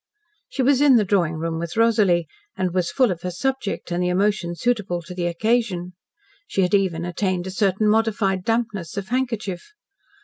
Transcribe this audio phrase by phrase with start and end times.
[0.49, 2.25] She was in the drawing room with Rosalie,
[2.57, 5.93] and was full of her subject and the emotion suitable to the occasion.
[6.47, 9.73] She had even attained a certain modified dampness of handkerchief.